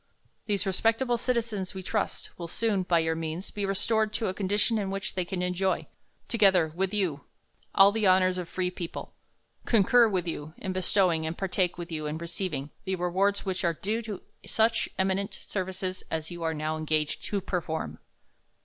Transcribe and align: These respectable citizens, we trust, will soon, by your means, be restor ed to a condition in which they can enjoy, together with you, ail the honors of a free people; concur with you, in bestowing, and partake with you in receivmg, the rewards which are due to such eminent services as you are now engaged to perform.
These 0.47 0.65
respectable 0.65 1.19
citizens, 1.19 1.75
we 1.75 1.83
trust, 1.83 2.31
will 2.35 2.47
soon, 2.47 2.81
by 2.81 2.97
your 2.97 3.13
means, 3.13 3.51
be 3.51 3.65
restor 3.65 4.07
ed 4.07 4.13
to 4.13 4.25
a 4.29 4.33
condition 4.33 4.79
in 4.79 4.89
which 4.89 5.13
they 5.13 5.23
can 5.23 5.43
enjoy, 5.43 5.85
together 6.27 6.69
with 6.75 6.91
you, 6.91 7.25
ail 7.79 7.91
the 7.91 8.07
honors 8.07 8.39
of 8.39 8.47
a 8.47 8.49
free 8.49 8.71
people; 8.71 9.13
concur 9.67 10.07
with 10.09 10.27
you, 10.27 10.55
in 10.57 10.73
bestowing, 10.73 11.27
and 11.27 11.37
partake 11.37 11.77
with 11.77 11.91
you 11.91 12.07
in 12.07 12.17
receivmg, 12.17 12.71
the 12.83 12.95
rewards 12.95 13.45
which 13.45 13.63
are 13.63 13.75
due 13.75 14.01
to 14.01 14.23
such 14.43 14.89
eminent 14.97 15.35
services 15.35 16.01
as 16.09 16.31
you 16.31 16.41
are 16.41 16.55
now 16.55 16.77
engaged 16.77 17.21
to 17.25 17.39
perform. 17.39 17.99